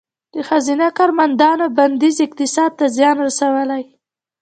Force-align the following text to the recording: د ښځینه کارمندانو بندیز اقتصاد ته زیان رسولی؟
د 0.33 0.35
ښځینه 0.49 0.85
کارمندانو 0.97 1.65
بندیز 1.77 2.15
اقتصاد 2.27 2.71
ته 2.79 2.85
زیان 2.95 3.15
رسولی؟ 3.25 3.83